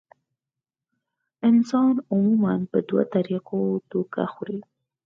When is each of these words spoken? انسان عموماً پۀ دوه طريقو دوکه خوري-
انسان 1.49 1.93
عموماً 2.11 2.53
پۀ 2.71 2.79
دوه 2.87 3.03
طريقو 3.15 3.59
دوکه 3.91 4.21
خوري- 4.33 4.59